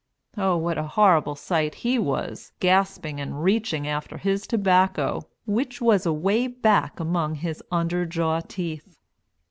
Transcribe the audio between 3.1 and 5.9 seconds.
and reaching after his tobacco, which